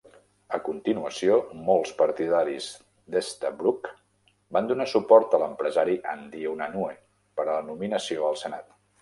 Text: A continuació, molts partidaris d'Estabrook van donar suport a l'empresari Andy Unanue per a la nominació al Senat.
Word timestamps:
A 0.57 0.59
continuació, 0.67 1.35
molts 1.67 1.91
partidaris 1.99 2.69
d'Estabrook 3.15 3.91
van 4.57 4.71
donar 4.73 4.89
suport 4.95 5.37
a 5.39 5.41
l'empresari 5.45 5.99
Andy 6.15 6.43
Unanue 6.55 6.99
per 7.39 7.47
a 7.47 7.53
la 7.53 7.61
nominació 7.71 8.29
al 8.33 8.43
Senat. 8.47 8.69